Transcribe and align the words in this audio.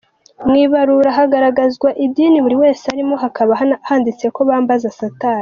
Mu 0.47 0.55
ibarura 0.65 1.09
hagaragazwaga 1.17 1.99
idini 2.05 2.37
buri 2.43 2.55
wese 2.61 2.83
arimo, 2.93 3.15
hakaba 3.23 3.51
n’abanditse 3.69 4.25
ko 4.35 4.39
bambaza 4.49 4.87
satani. 4.99 5.39